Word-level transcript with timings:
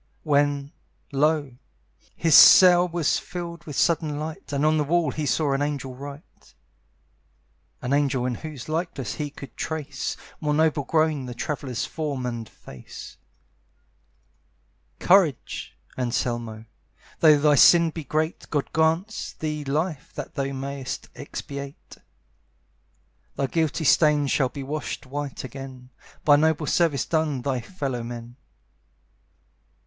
When, 0.23 0.71
lo! 1.11 1.57
his 2.15 2.33
cell 2.33 2.87
was 2.87 3.19
filled 3.19 3.65
with 3.65 3.75
sudden 3.75 4.19
light, 4.19 4.51
And 4.51 4.65
on 4.65 4.77
the 4.77 4.83
wall 4.83 5.11
he 5.11 5.27
saw 5.27 5.53
an 5.53 5.61
angel 5.61 5.93
write, 5.93 6.55
(An 7.83 7.93
angel 7.93 8.25
in 8.25 8.33
whose 8.33 8.67
likeness 8.67 9.13
he 9.13 9.29
could 9.29 9.55
trace, 9.55 10.17
More 10.39 10.55
noble 10.55 10.85
grown, 10.85 11.27
the 11.27 11.35
traveller's 11.35 11.85
form 11.85 12.25
and 12.25 12.49
face), 12.49 13.17
"Courage, 14.97 15.77
Anselmo, 15.95 16.65
though 17.19 17.37
thy 17.39 17.53
sin 17.53 17.91
be 17.91 18.03
great, 18.03 18.49
God 18.49 18.73
grants 18.73 19.33
thee 19.33 19.63
life 19.63 20.13
that 20.15 20.33
thou 20.33 20.51
may'st 20.51 21.09
expiate. 21.13 21.97
"Thy 23.35 23.45
guilty 23.45 23.83
stains 23.83 24.31
shall 24.31 24.49
be 24.49 24.63
washed 24.63 25.05
white 25.05 25.43
again, 25.43 25.91
By 26.25 26.37
noble 26.37 26.65
service 26.65 27.05
done 27.05 27.43
thy 27.43 27.61
fellow 27.61 28.01
men. 28.01 28.37